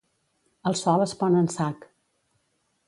[0.69, 1.89] El sol es pon en sac.